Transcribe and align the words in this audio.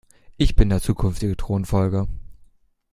Ich 0.37 0.55
bin 0.55 0.69
der 0.69 0.81
zukünftige 0.81 1.37
Thronfolger. 1.37 2.07